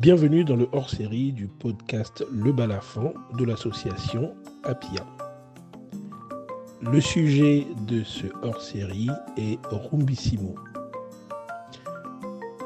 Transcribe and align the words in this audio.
Bienvenue 0.00 0.44
dans 0.44 0.54
le 0.54 0.68
hors-série 0.70 1.32
du 1.32 1.48
podcast 1.48 2.24
Le 2.30 2.52
Balafon 2.52 3.14
de 3.36 3.44
l'association 3.44 4.32
Apia. 4.62 5.04
Le 6.80 7.00
sujet 7.00 7.66
de 7.88 8.04
ce 8.04 8.28
hors-série 8.42 9.08
est 9.36 9.58
Rumbissimo, 9.68 10.54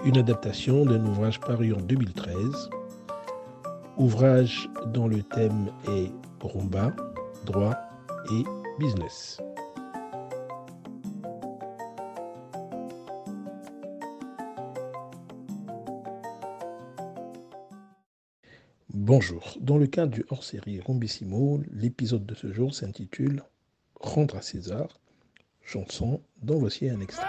une 0.04 0.18
adaptation 0.18 0.84
d'un 0.84 1.02
ouvrage 1.06 1.40
paru 1.40 1.72
en 1.72 1.80
2013, 1.80 2.68
ouvrage 3.96 4.68
dont 4.88 5.08
le 5.08 5.22
thème 5.22 5.72
est 5.88 6.12
rumba, 6.42 6.94
droit 7.46 7.78
et 8.30 8.44
business. 8.78 9.40
Bonjour. 19.14 19.58
Dans 19.60 19.76
le 19.76 19.86
cadre 19.86 20.10
du 20.10 20.24
hors-série 20.30 20.80
Rombissimo, 20.80 21.60
l'épisode 21.70 22.24
de 22.24 22.34
ce 22.34 22.50
jour 22.50 22.74
s'intitule 22.74 23.42
Rendre 24.00 24.36
à 24.36 24.40
César, 24.40 24.88
chanson 25.60 26.22
dont 26.40 26.58
voici 26.58 26.88
un 26.88 26.98
extrait. 26.98 27.26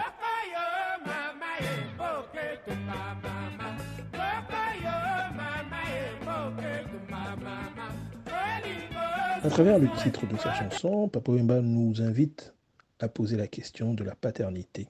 À 9.43 9.49
travers 9.49 9.77
le 9.77 9.89
titre 10.01 10.25
de 10.25 10.37
sa 10.37 10.53
chanson, 10.53 11.11
Wemba 11.27 11.59
nous 11.59 12.01
invite 12.01 12.53
à 13.01 13.09
poser 13.09 13.35
la 13.35 13.47
question 13.47 13.93
de 13.93 14.05
la 14.05 14.15
paternité 14.15 14.87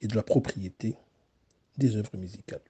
et 0.00 0.06
de 0.06 0.16
la 0.16 0.22
propriété 0.22 0.96
des 1.76 1.96
œuvres 1.96 2.16
musicales. 2.16 2.62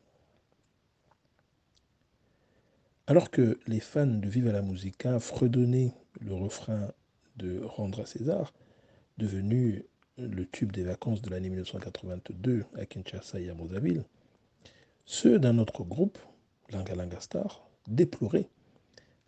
Alors 3.09 3.30
que 3.30 3.59
les 3.66 3.80
fans 3.80 4.06
de 4.06 4.28
Viva 4.28 4.52
la 4.52 4.60
Musica 4.60 5.18
fredonnaient 5.18 5.95
le 6.20 6.34
refrain 6.34 6.92
de 7.38 7.62
Rendre 7.65 8.02
à 8.02 8.06
César, 8.06 8.52
devenu 9.16 9.87
le 10.18 10.45
tube 10.45 10.73
des 10.73 10.82
vacances 10.82 11.23
de 11.23 11.30
l'année 11.30 11.48
1982 11.48 12.66
à 12.76 12.84
Kinshasa 12.84 13.40
et 13.40 13.48
à 13.48 13.54
Mozaville, 13.54 14.04
ceux 15.06 15.38
d'un 15.38 15.56
autre 15.56 15.84
groupe, 15.84 16.18
Langa 16.70 17.18
Star, 17.20 17.66
déploraient 17.87 18.50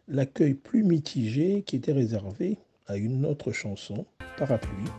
l'accueil 0.08 0.52
plus 0.52 0.82
mitigé 0.82 1.62
qui 1.62 1.76
était 1.76 1.92
réservé 1.92 2.58
à 2.86 2.98
une 2.98 3.24
autre 3.24 3.50
chanson, 3.50 4.04
Parapluie, 4.36 4.90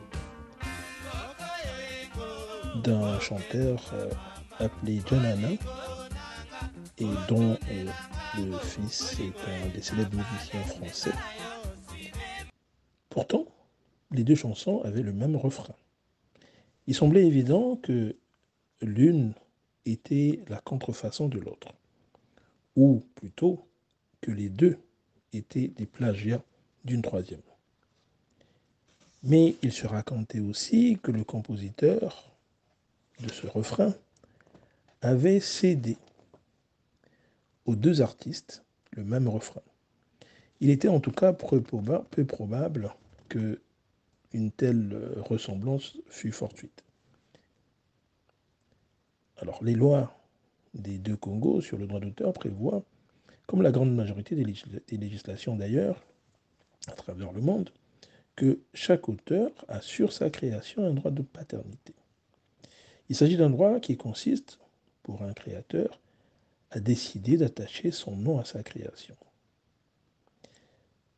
d'un 2.83 3.19
chanteur 3.19 3.91
euh, 3.93 4.09
appelé 4.57 5.01
John 5.05 5.23
et 7.02 7.27
dont 7.27 7.57
euh, 7.71 7.85
le 8.38 8.57
fils 8.59 9.19
est 9.19 9.33
un 9.49 9.69
des 9.73 9.81
célèbres 9.81 10.16
musiciens 10.16 10.63
français. 10.63 11.11
Pourtant, 13.09 13.45
les 14.11 14.23
deux 14.23 14.35
chansons 14.35 14.81
avaient 14.83 15.02
le 15.02 15.11
même 15.11 15.35
refrain. 15.35 15.73
Il 16.85 16.94
semblait 16.94 17.25
évident 17.25 17.75
que 17.77 18.16
l'une 18.81 19.33
était 19.85 20.41
la 20.47 20.59
contrefaçon 20.59 21.27
de 21.27 21.39
l'autre, 21.39 21.73
ou 22.75 23.03
plutôt 23.16 23.66
que 24.22 24.29
les 24.29 24.49
deux 24.49 24.77
étaient 25.33 25.69
des 25.69 25.88
plagiats 25.88 26.44
d'une 26.85 27.02
troisième. 27.02 27.41
Mais 29.23 29.55
il 29.63 29.72
se 29.72 29.88
racontait 29.88 30.39
aussi 30.39 30.99
que 31.02 31.11
le 31.11 31.23
compositeur 31.23 32.31
de 33.19 33.31
ce 33.31 33.47
refrain 33.47 33.94
avait 35.02 35.39
cédé 35.39 35.97
aux 37.72 37.75
deux 37.75 38.02
artistes 38.02 38.66
le 38.91 39.05
même 39.05 39.30
refrain. 39.30 39.61
Il 40.59 40.69
était 40.69 40.90
en 40.90 41.00
tout 41.00 41.12
cas 41.12 41.31
peu 41.31 42.25
probable 42.25 42.94
que 43.29 43.62
une 44.34 44.51
telle 44.51 44.97
ressemblance 45.18 45.97
fût 46.09 46.34
fortuite. 46.34 46.84
Alors 49.38 49.63
les 49.63 49.73
lois 49.73 50.18
des 50.73 50.97
deux 50.97 51.16
Congos 51.16 51.62
sur 51.62 51.78
le 51.78 51.88
droit 51.88 52.01
d'auteur 52.01 52.34
prévoient, 52.34 52.84
comme 53.47 53.62
la 53.62 53.72
grande 53.72 53.95
majorité 53.95 54.35
des 54.35 54.97
législations 54.97 55.56
d'ailleurs, 55.56 56.03
à 56.88 56.91
travers 56.91 57.31
le 57.31 57.41
monde, 57.41 57.72
que 58.35 58.59
chaque 58.74 59.07
auteur 59.07 59.51
a 59.68 59.81
sur 59.81 60.12
sa 60.12 60.29
création 60.29 60.85
un 60.85 60.94
droit 60.94 61.12
de 61.12 61.22
paternité. 61.22 61.94
Il 63.09 63.16
s'agit 63.16 63.38
d'un 63.38 63.50
droit 63.50 63.79
qui 63.79 63.97
consiste, 63.97 64.59
pour 65.03 65.24
un 65.24 65.34
créateur, 65.34 66.00
a 66.71 66.79
décidé 66.79 67.37
d'attacher 67.37 67.91
son 67.91 68.15
nom 68.15 68.39
à 68.39 68.45
sa 68.45 68.63
création. 68.63 69.15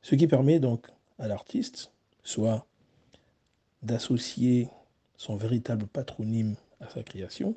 Ce 0.01 0.15
qui 0.15 0.27
permet 0.27 0.59
donc 0.59 0.87
à 1.19 1.27
l'artiste 1.27 1.91
soit 2.23 2.65
d'associer 3.83 4.69
son 5.17 5.37
véritable 5.37 5.87
patronyme 5.87 6.55
à 6.79 6.89
sa 6.89 7.03
création, 7.03 7.55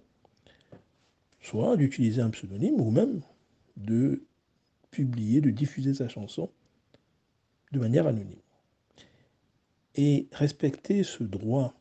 soit 1.41 1.77
d'utiliser 1.77 2.21
un 2.21 2.31
pseudonyme 2.31 2.81
ou 2.81 2.91
même 2.91 3.23
de 3.77 4.23
publier, 4.91 5.41
de 5.41 5.51
diffuser 5.51 5.95
sa 5.95 6.09
chanson 6.09 6.51
de 7.73 7.79
manière 7.79 8.07
anonyme. 8.07 8.41
Et 9.95 10.29
respecter 10.33 11.03
ce 11.03 11.25
droit 11.25 11.75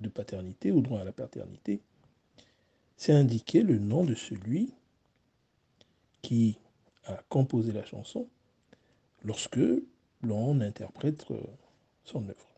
de 0.00 0.08
paternité 0.08 0.70
ou 0.70 0.80
droit 0.80 1.00
à 1.00 1.04
la 1.04 1.12
paternité 1.12 1.82
c'est 3.00 3.14
indiquer 3.14 3.62
le 3.62 3.78
nom 3.78 4.04
de 4.04 4.14
celui 4.14 4.74
qui 6.20 6.58
a 7.06 7.18
composé 7.30 7.72
la 7.72 7.82
chanson 7.82 8.28
lorsque 9.24 9.58
l'on 10.22 10.60
interprète 10.60 11.24
euh, 11.30 11.40
son 12.04 12.28
œuvre. 12.28 12.50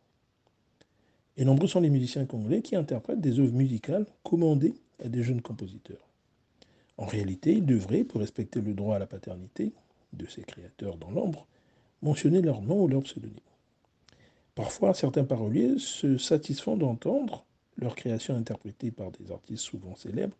Et 1.37 1.45
nombreux 1.45 1.69
sont 1.69 1.81
les 1.81 1.91
musiciens 1.91 2.27
congolais 2.27 2.61
qui 2.61 2.75
interprètent 2.75 3.21
des 3.21 3.39
œuvres 3.39 3.53
musicales 3.53 4.05
commandées 4.25 4.75
à 5.05 5.07
des 5.07 5.23
jeunes 5.23 5.43
compositeurs. 5.43 6.09
En 6.99 7.07
réalité, 7.07 7.53
ils 7.53 7.65
devraient, 7.65 8.03
pour 8.03 8.21
respecter 8.21 8.61
le 8.61 8.75
droit 8.75 8.97
à 8.97 8.99
la 8.99 9.07
paternité 9.07 9.73
de 10.13 10.27
ces 10.27 10.43
créateurs 10.43 10.97
dans 10.97 11.13
l'ombre, 11.13 11.47
mentionner 12.03 12.43
leur 12.43 12.63
nom 12.63 12.83
ou 12.83 12.89
leur 12.89 13.05
pseudonyme. 13.05 13.39
Parfois, 14.57 14.93
certains 14.93 15.25
paroliers 15.25 15.79
se 15.79 16.19
satisfont 16.19 16.77
d'entendre 16.77 17.45
leur 17.83 17.95
création 17.95 18.37
interprétée 18.37 18.91
par 18.91 19.11
des 19.11 19.31
artistes 19.33 19.65
souvent 19.65 19.95
célèbres, 19.97 20.37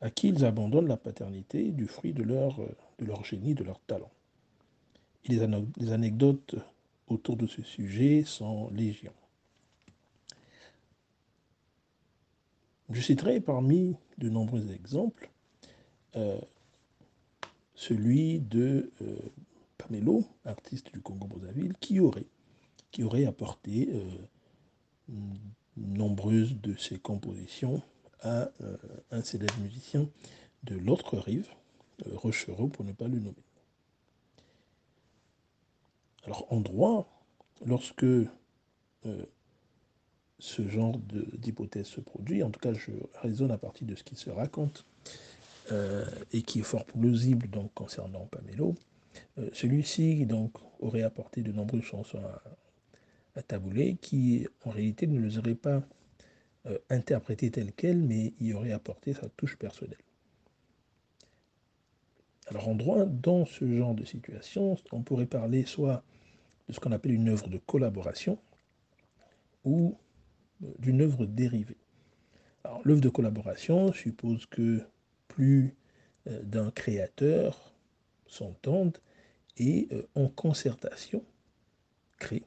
à 0.00 0.10
qui 0.10 0.28
ils 0.28 0.44
abandonnent 0.44 0.88
la 0.88 0.96
paternité 0.96 1.70
du 1.70 1.86
fruit 1.86 2.12
de 2.12 2.22
leur, 2.22 2.60
euh, 2.60 2.76
de 2.98 3.04
leur 3.04 3.24
génie, 3.24 3.54
de 3.54 3.64
leur 3.64 3.80
talent. 3.80 4.10
Et 5.24 5.36
les, 5.36 5.92
anecdotes 5.92 6.56
autour 7.06 7.36
de 7.36 7.46
ce 7.46 7.62
sujet 7.62 8.24
sont 8.24 8.68
légion. 8.70 9.12
Je 12.90 13.00
citerai 13.00 13.40
parmi 13.40 13.94
de 14.18 14.28
nombreux 14.28 14.72
exemples 14.72 15.30
euh, 16.16 16.40
celui 17.76 18.40
de 18.40 18.90
euh, 19.02 19.16
Pamelo, 19.78 20.24
artiste 20.44 20.92
du 20.92 21.00
Congo-Brazzaville, 21.00 21.74
qui 21.80 22.00
aurait, 22.00 22.26
qui 22.90 23.04
aurait 23.04 23.24
apporté 23.24 23.88
nombreuses 25.76 26.54
de 26.60 26.76
ses 26.76 26.98
compositions 26.98 27.82
à 28.20 28.50
euh, 28.60 28.76
un 29.10 29.22
célèbre 29.22 29.58
musicien 29.60 30.08
de 30.64 30.76
l'autre 30.76 31.18
rive, 31.18 31.48
euh, 32.06 32.16
Rochereau 32.16 32.68
pour 32.68 32.84
ne 32.84 32.92
pas 32.92 33.08
le 33.08 33.18
nommer. 33.18 33.44
Alors 36.24 36.46
en 36.52 36.60
droit, 36.60 37.08
lorsque 37.66 38.04
euh, 38.04 38.28
ce 40.38 40.68
genre 40.68 40.98
d'hypothèse 40.98 41.86
se 41.86 42.00
produit, 42.00 42.42
en 42.42 42.50
tout 42.50 42.60
cas 42.60 42.72
je 42.74 42.92
raisonne 43.20 43.50
à 43.50 43.58
partir 43.58 43.86
de 43.86 43.94
ce 43.94 44.04
qui 44.04 44.16
se 44.16 44.30
raconte 44.30 44.84
et 46.32 46.42
qui 46.42 46.58
est 46.58 46.64
fort 46.64 46.84
plausible 46.84 47.48
concernant 47.74 48.26
Pamelo, 48.26 48.74
celui-ci 49.52 50.26
donc 50.26 50.52
aurait 50.80 51.04
apporté 51.04 51.40
de 51.40 51.50
nombreuses 51.50 51.84
chansons 51.84 52.18
à, 52.18 52.42
à 53.34 53.42
taboulet 53.42 53.96
qui 54.00 54.46
en 54.64 54.70
réalité 54.70 55.06
ne 55.06 55.20
les 55.20 55.38
aurait 55.38 55.54
pas 55.54 55.82
euh, 56.66 56.78
interprétées 56.90 57.50
telles 57.50 57.72
quelles, 57.72 58.02
mais 58.02 58.34
y 58.40 58.52
aurait 58.52 58.72
apporté 58.72 59.14
sa 59.14 59.28
touche 59.30 59.56
personnelle. 59.56 59.98
Alors 62.46 62.68
en 62.68 62.74
droit, 62.74 63.04
dans 63.04 63.46
ce 63.46 63.66
genre 63.76 63.94
de 63.94 64.04
situation, 64.04 64.76
on 64.92 65.02
pourrait 65.02 65.26
parler 65.26 65.64
soit 65.64 66.04
de 66.68 66.72
ce 66.72 66.80
qu'on 66.80 66.92
appelle 66.92 67.14
une 67.14 67.28
œuvre 67.28 67.48
de 67.48 67.58
collaboration 67.58 68.38
ou 69.64 69.96
euh, 70.62 70.66
d'une 70.78 71.00
œuvre 71.00 71.26
dérivée. 71.26 71.78
Alors 72.64 72.82
l'œuvre 72.84 73.00
de 73.00 73.08
collaboration 73.08 73.92
suppose 73.92 74.46
que 74.46 74.82
plus 75.28 75.74
euh, 76.28 76.42
d'un 76.42 76.70
créateur 76.70 77.74
s'entendent 78.26 78.98
et 79.58 79.88
en 80.14 80.28
concertation 80.28 81.22
crée 82.18 82.42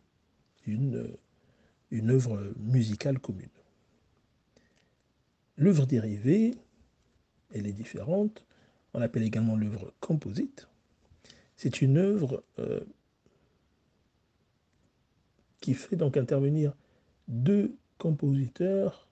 une, 0.68 1.16
une 1.92 2.12
œuvre 2.12 2.54
musicale 2.58 3.20
commune. 3.20 3.50
L'œuvre 5.58 5.86
dérivée, 5.86 6.56
elle 7.54 7.68
est 7.68 7.74
différente 7.74 8.46
on 8.96 9.02
appelle 9.02 9.24
également 9.24 9.58
l'œuvre 9.58 9.94
composite. 10.00 10.70
C'est 11.58 11.82
une 11.82 11.98
œuvre 11.98 12.44
euh, 12.60 12.80
qui 15.60 15.74
fait 15.74 15.98
donc 15.98 16.16
intervenir 16.16 16.74
deux 17.28 17.76
compositeurs, 17.98 19.10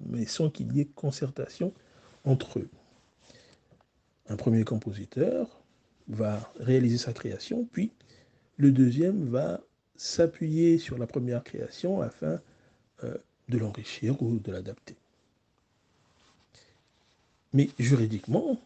mais 0.00 0.26
sans 0.26 0.50
qu'il 0.50 0.72
y 0.72 0.80
ait 0.80 0.86
concertation 0.86 1.72
entre 2.24 2.58
eux. 2.58 2.68
Un 4.26 4.34
premier 4.34 4.64
compositeur 4.64 5.62
va 6.08 6.52
réaliser 6.58 6.98
sa 6.98 7.12
création, 7.12 7.68
puis 7.70 7.92
le 8.56 8.72
deuxième 8.72 9.28
va 9.28 9.60
s'appuyer 9.96 10.78
sur 10.78 10.98
la 10.98 11.06
première 11.06 11.44
création 11.44 12.00
afin 12.00 12.40
euh, 13.04 13.16
de 13.48 13.58
l'enrichir 13.58 14.20
ou 14.22 14.38
de 14.38 14.52
l'adapter. 14.52 14.96
Mais 17.52 17.68
juridiquement, 17.78 18.60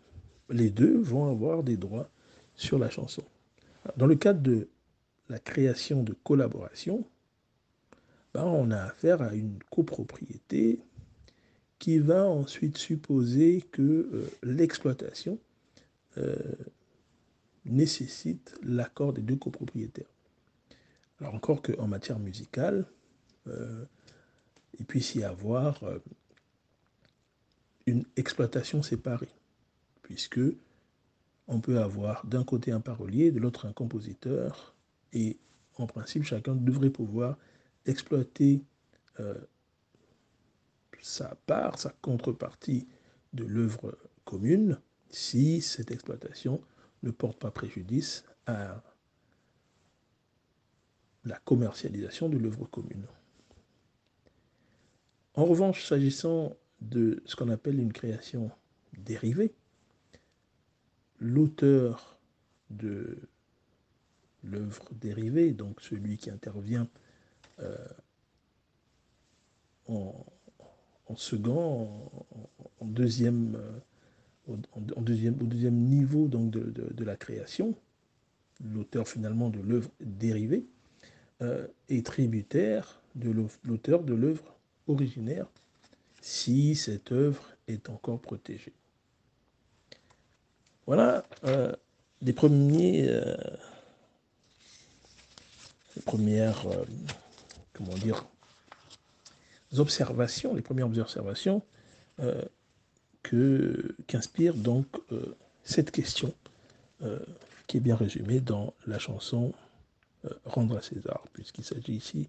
les 0.48 0.70
deux 0.70 0.96
vont 0.98 1.30
avoir 1.30 1.62
des 1.62 1.76
droits 1.76 2.08
sur 2.54 2.78
la 2.78 2.88
chanson. 2.88 3.24
Dans 3.96 4.06
le 4.06 4.14
cadre 4.14 4.40
de 4.40 4.68
la 5.28 5.38
création 5.38 6.02
de 6.02 6.12
collaboration, 6.12 7.04
ben, 8.34 8.44
on 8.44 8.70
a 8.70 8.78
affaire 8.78 9.22
à 9.22 9.34
une 9.34 9.58
copropriété 9.70 10.80
qui 11.78 11.98
va 11.98 12.24
ensuite 12.24 12.78
supposer 12.78 13.62
que 13.72 13.82
euh, 13.82 14.30
l'exploitation 14.42 15.38
euh, 16.18 16.36
nécessite 17.64 18.54
l'accord 18.62 19.12
des 19.12 19.22
deux 19.22 19.36
copropriétaires. 19.36 20.06
Alors 21.20 21.34
encore 21.34 21.62
qu'en 21.62 21.86
matière 21.86 22.18
musicale, 22.18 22.86
euh, 23.46 23.84
il 24.78 24.84
puisse 24.84 25.14
y 25.14 25.24
avoir 25.24 25.82
une 27.86 28.04
exploitation 28.16 28.82
séparée, 28.82 29.32
puisque 30.02 30.40
on 31.48 31.60
peut 31.60 31.78
avoir 31.78 32.26
d'un 32.26 32.44
côté 32.44 32.72
un 32.72 32.80
parolier, 32.80 33.30
de 33.30 33.38
l'autre 33.38 33.66
un 33.66 33.72
compositeur, 33.72 34.74
et 35.12 35.38
en 35.76 35.86
principe, 35.86 36.24
chacun 36.24 36.54
devrait 36.54 36.90
pouvoir 36.90 37.38
exploiter 37.86 38.62
euh, 39.20 39.34
sa 41.02 41.36
part, 41.46 41.78
sa 41.78 41.90
contrepartie 42.02 42.88
de 43.32 43.44
l'œuvre 43.44 43.96
commune, 44.24 44.80
si 45.10 45.60
cette 45.60 45.90
exploitation 45.90 46.60
ne 47.02 47.10
porte 47.10 47.38
pas 47.38 47.50
préjudice 47.50 48.24
à 48.46 48.82
la 51.26 51.38
commercialisation 51.40 52.28
de 52.28 52.38
l'œuvre 52.38 52.66
commune. 52.66 53.04
En 55.34 55.44
revanche, 55.44 55.84
s'agissant 55.84 56.56
de 56.80 57.22
ce 57.26 57.36
qu'on 57.36 57.50
appelle 57.50 57.78
une 57.78 57.92
création 57.92 58.50
dérivée, 58.98 59.52
l'auteur 61.18 62.18
de 62.70 63.18
l'œuvre 64.44 64.88
dérivée, 64.92 65.52
donc 65.52 65.80
celui 65.80 66.16
qui 66.16 66.30
intervient 66.30 66.88
euh, 67.60 67.76
en, 69.88 70.24
second, 71.16 72.10
euh, 72.46 72.62
en, 72.80 72.86
deuxième, 72.86 73.58
au 74.46 74.56
deuxième 75.00 75.74
niveau 75.74 76.28
donc 76.28 76.50
de, 76.50 77.04
la 77.04 77.16
création, 77.16 77.74
l'auteur 78.64 79.08
finalement 79.08 79.50
de 79.50 79.60
l'œuvre 79.60 79.90
dérivée, 80.00 80.66
euh, 81.42 81.66
est 81.90 82.06
tributaire 82.06 82.98
de 83.14 83.30
l'auteur 83.64 84.02
de 84.02 84.14
l'œuvre 84.14 84.56
originaire 84.88 85.46
si 86.22 86.74
cette 86.74 87.12
œuvre 87.12 87.42
est 87.68 87.90
encore 87.90 88.18
protégée. 88.20 88.72
Voilà 90.86 91.24
euh, 91.44 91.74
les 92.22 92.32
premiers, 92.32 93.06
euh, 93.10 93.36
les 95.94 96.02
premières, 96.02 96.64
comment 97.74 97.94
dire, 97.96 98.26
observations, 99.76 100.54
les 100.54 100.62
premières 100.62 100.88
observations 100.98 101.60
qu'inspire 104.06 104.54
donc 104.54 104.86
cette 105.64 105.90
question 105.90 106.32
qui 107.66 107.76
est 107.76 107.80
bien 107.80 107.96
résumée 107.96 108.40
dans 108.40 108.72
la 108.86 108.98
chanson 108.98 109.52
Rendre 110.44 110.76
à 110.76 110.82
César, 110.82 111.24
puisqu'il 111.32 111.64
s'agit 111.64 111.94
ici 111.94 112.28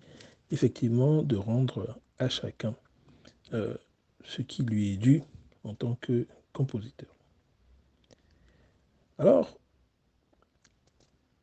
effectivement 0.51 1.23
de 1.23 1.35
rendre 1.35 1.97
à 2.19 2.29
chacun 2.29 2.75
ce 3.51 4.41
qui 4.41 4.63
lui 4.63 4.94
est 4.94 4.97
dû 4.97 5.23
en 5.63 5.73
tant 5.73 5.95
que 5.95 6.27
compositeur. 6.53 7.09
Alors, 9.17 9.57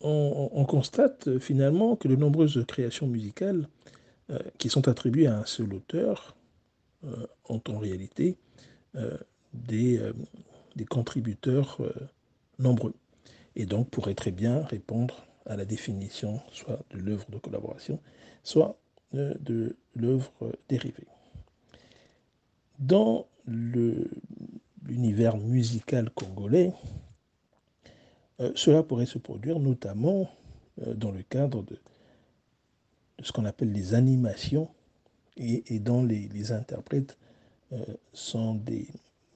on, 0.01 0.65
constate 0.67 1.39
finalement 1.39 1.97
que 1.97 2.09
de 2.09 2.17
nombreuses 2.17 2.63
créations 2.69 3.07
musicales 3.07 3.69
euh, 4.31 4.39
qui 4.59 4.69
sont 4.69 4.87
attribuées 4.89 5.27
à 5.27 5.39
un 5.39 5.47
seul 5.47 5.73
auteur 5.73 6.37
euh, 7.05 7.27
ont 7.49 7.63
en 7.69 7.79
réalité 7.79 8.37
euh, 8.97 9.17
des, 9.55 10.01
des, 10.77 10.85
contributeurs 10.85 11.79
nombreux 12.59 12.95
et 13.57 13.67
donc 13.67 13.89
pourraient 13.89 14.15
très 14.15 14.33
bien 14.33 14.63
répondre 14.65 15.27
à 15.47 15.57
la 15.57 15.65
définition 15.65 16.41
soit 16.53 16.81
de 16.91 16.99
l'œuvre 16.99 17.27
de 17.31 17.39
collaboration, 17.39 18.01
soit 18.43 18.79
de 19.13 19.77
l'œuvre 19.95 20.33
dérivée. 20.69 21.07
Dans 22.79 23.27
l'univers 23.47 25.37
musical 25.37 26.11
congolais, 26.11 26.73
euh, 28.41 28.53
cela 28.57 28.83
pourrait 28.83 29.07
se 29.07 29.19
produire 29.19 29.61
notamment 29.61 30.29
euh, 30.85 30.95
dans 30.95 31.13
le 31.13 31.23
cadre 31.23 31.63
de, 31.63 31.79
ce 33.23 33.31
qu'on 33.33 33.45
appelle 33.45 33.73
les 33.73 33.95
animations 33.95 34.69
et, 35.37 35.79
dont 35.79 36.05
les, 36.05 36.53
interprètes 36.53 37.17
euh, 37.73 37.85
sont 38.13 38.55
des 38.55 38.89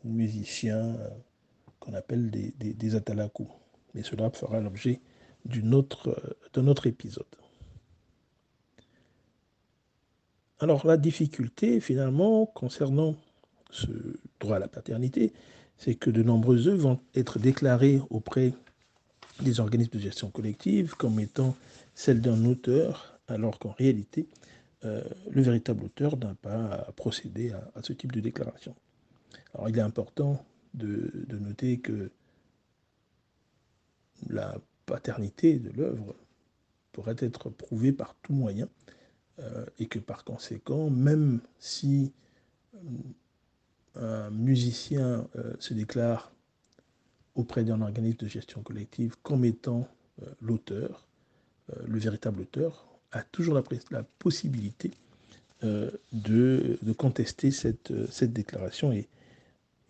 musiciens 0.05 0.97
qu'on 1.81 1.95
appelle 1.95 2.31
des, 2.31 2.53
des, 2.59 2.73
des. 2.73 3.01
Mais 3.95 4.03
cela 4.03 4.31
fera 4.31 4.61
l'objet 4.61 5.01
d'un 5.49 5.73
autre, 5.73 6.15
autre 6.56 6.87
épisode. 6.87 7.27
Alors 10.61 10.87
la 10.87 10.97
difficulté 10.97 11.81
finalement 11.81 12.47
concernant 12.47 13.17
ce 13.71 13.89
droit 14.41 14.56
à 14.56 14.59
la 14.59 14.69
paternité, 14.69 15.33
c'est 15.76 15.95
que 15.95 16.11
de 16.11 16.23
nombreux 16.23 16.69
œuvres 16.69 16.83
vont 16.83 17.00
être 17.14 17.38
déclarées 17.38 18.00
auprès 18.11 18.52
des 19.40 19.61
organismes 19.61 19.93
de 19.93 20.00
gestion 20.00 20.31
collective 20.31 20.95
comme 20.95 21.21
étant 21.21 21.57
celles 21.95 22.21
d'un 22.21 22.45
auteur, 22.45 23.21
alors 23.28 23.59
qu'en 23.59 23.71
réalité, 23.71 24.26
euh, 24.85 25.02
le 25.31 25.43
véritable 25.43 25.85
auteur 25.85 26.17
n'a 26.17 26.35
pas 26.35 26.93
procédé 26.97 27.52
à, 27.52 27.71
à, 27.76 27.83
ce 27.83 27.93
type 27.93 28.12
de 28.12 28.21
déclaration. 28.21 28.75
Alors 29.55 29.69
il 29.69 29.78
est 29.78 29.83
important 29.83 30.45
de, 30.75 31.26
noter 31.31 31.78
que 31.78 32.11
la 34.28 34.57
paternité 34.88 35.59
de 35.59 35.71
l'œuvre 35.71 36.14
pourrait 36.92 37.16
être 37.18 37.50
prouvée 37.50 37.92
par 37.92 38.16
tout 38.23 38.33
moyen 38.33 38.68
euh, 39.38 39.64
et 39.78 39.87
que 39.87 39.99
par 39.99 40.25
conséquent, 40.25 40.90
même 40.90 41.40
si 41.59 42.12
un 43.99 44.30
musicien 44.30 45.28
euh, 45.37 45.54
se 45.59 45.75
déclare 45.75 46.33
auprès 47.35 47.64
d'un 47.64 47.80
organisme 47.80 48.18
de 48.18 48.28
gestion 48.28 48.62
collective 48.62 49.16
comme 49.23 49.45
étant 49.45 49.88
euh, 50.23 50.26
l'auteur, 50.40 51.07
euh, 51.71 51.83
le 51.87 51.99
véritable 51.99 52.40
auteur, 52.40 52.87
a 53.12 53.23
toujours 53.23 53.54
la, 53.54 53.62
la 53.90 54.02
possibilité 54.02 54.90
de, 55.62 56.00
de, 56.12 56.92
contester 56.92 57.50
cette, 57.50 57.92
cette 58.12 58.33
déclaration. 58.33 58.92
Et 58.92 59.09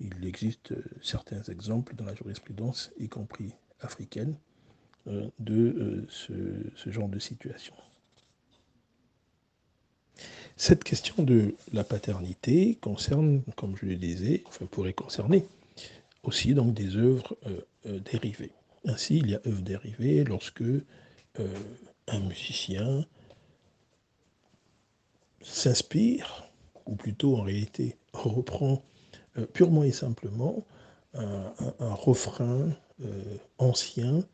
il 0.00 0.24
existe 0.24 0.72
certains 1.02 1.42
exemples 1.42 1.94
dans 1.94 2.06
la 2.06 2.14
jurisprudence, 2.14 2.90
y 2.98 3.08
compris 3.08 3.52
africaine, 3.80 4.34
de 5.38 6.04
ce, 6.08 6.32
ce 6.76 6.90
genre 6.90 7.08
de 7.08 7.18
situation. 7.18 7.74
Cette 10.56 10.82
question 10.82 11.22
de 11.22 11.54
la 11.72 11.84
paternité 11.84 12.76
concerne, 12.80 13.42
comme 13.56 13.76
je 13.76 13.86
le 13.86 13.94
disais, 13.94 14.42
enfin 14.48 14.66
pourrait 14.66 14.92
concerner 14.92 15.46
aussi 16.24 16.52
donc 16.54 16.74
des 16.74 16.96
œuvres 16.96 17.36
euh, 17.46 17.60
euh, 17.86 18.00
dérivées. 18.00 18.50
Ainsi, 18.84 19.18
il 19.18 19.30
y 19.30 19.34
a 19.34 19.40
œuvres 19.46 19.62
dérivées 19.62 20.24
lorsque 20.24 20.62
euh, 20.62 20.82
un 22.08 22.20
musicien 22.20 23.04
s'inspire, 25.42 26.50
ou 26.86 26.96
plutôt 26.96 27.36
en 27.36 27.42
réalité 27.42 27.96
reprend 28.12 28.82
purement 29.52 29.84
et 29.84 29.92
simplement 29.92 30.66
un, 31.14 31.52
refrain 31.94 32.70
ancien, 33.58 34.24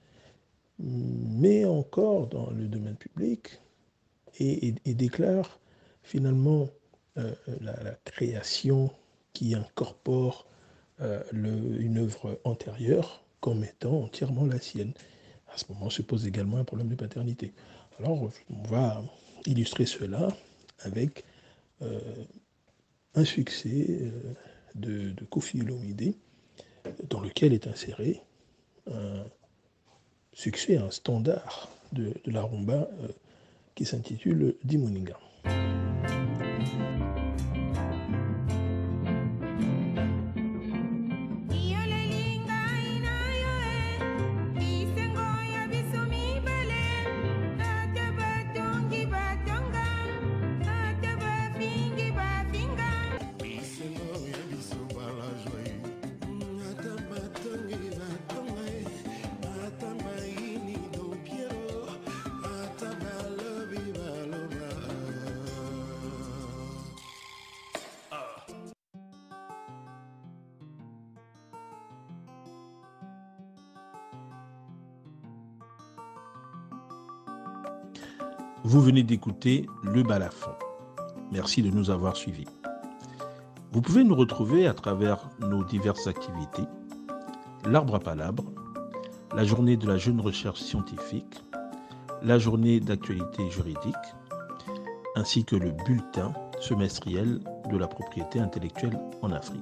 mais 0.78 1.64
encore 1.64 2.26
dans 2.26 2.50
le 2.50 2.66
domaine 2.66 2.96
public, 2.96 3.60
et 4.40 4.72
déclare 4.84 5.60
finalement, 6.02 6.68
euh, 7.18 7.32
la, 7.60 7.96
création 8.04 8.90
qui 9.32 9.54
incorpore 9.54 10.46
une 11.32 11.98
œuvre 11.98 12.40
antérieure 12.44 13.24
comme 13.40 13.64
étant 13.64 14.04
entièrement 14.04 14.46
la 14.46 14.60
sienne. 14.60 14.92
À 15.52 15.58
ce 15.58 15.64
moment 15.72 15.90
se 15.90 16.02
pose 16.02 16.26
également 16.26 16.58
un 16.58 16.64
problème 16.64 16.88
de 16.88 16.94
paternité. 16.94 17.52
Alors, 17.98 18.30
on 18.50 18.62
va 18.68 19.02
illustrer 19.44 19.86
cela 19.86 20.28
avec 20.80 21.24
un 23.14 23.24
succès 23.24 24.12
de, 24.76 25.10
de 25.10 25.24
Kofi 25.24 25.60
Olomide 25.62 26.14
dans 27.08 27.20
lequel 27.20 27.52
est 27.52 27.66
inséré 27.66 28.22
succès, 30.34 30.76
un 30.76 30.90
standard 30.90 31.68
de, 31.92 32.12
la 32.26 32.42
rumba 32.42 32.88
euh, 33.02 33.08
qui 33.74 33.84
s'intitule 33.84 34.54
Dimoninga. 34.64 35.18
Vous 78.66 78.80
venez 78.80 79.02
d'écouter 79.02 79.66
Le 79.82 80.02
Balafon. 80.02 80.52
Merci 81.30 81.60
de 81.60 81.68
nous 81.68 81.90
avoir 81.90 82.16
suivis. 82.16 82.46
Vous 83.72 83.82
pouvez 83.82 84.04
nous 84.04 84.14
retrouver 84.14 84.66
à 84.66 84.72
travers 84.72 85.28
nos 85.38 85.62
diverses 85.64 86.06
activités, 86.06 86.62
l'arbre 87.66 87.96
à 87.96 88.00
palabre, 88.00 88.42
la 89.36 89.44
journée 89.44 89.76
de 89.76 89.86
la 89.86 89.98
jeune 89.98 90.18
recherche 90.18 90.60
scientifique, 90.60 91.42
la 92.22 92.38
journée 92.38 92.80
d'actualité 92.80 93.50
juridique, 93.50 93.94
ainsi 95.14 95.44
que 95.44 95.56
le 95.56 95.72
bulletin 95.84 96.32
semestriel 96.58 97.40
de 97.70 97.76
la 97.76 97.86
propriété 97.86 98.40
intellectuelle 98.40 98.98
en 99.20 99.30
Afrique. 99.32 99.60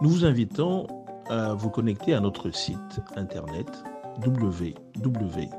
Nous 0.00 0.08
vous 0.08 0.24
invitons 0.24 0.86
à 1.28 1.52
vous 1.52 1.68
connecter 1.68 2.14
à 2.14 2.20
notre 2.20 2.50
site 2.52 3.02
internet 3.16 3.68
www 4.26 5.50